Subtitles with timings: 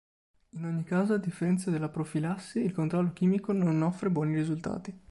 [0.53, 4.99] In ogni caso, a differenza della profilassi, il controllo chimico non offre buoni risultati.